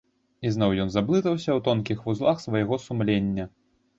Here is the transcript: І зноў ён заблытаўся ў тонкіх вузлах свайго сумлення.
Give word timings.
І 0.49 0.53
зноў 0.53 0.71
ён 0.85 0.89
заблытаўся 0.93 1.51
ў 1.53 1.59
тонкіх 1.67 2.01
вузлах 2.07 2.41
свайго 2.45 2.81
сумлення. 2.87 3.45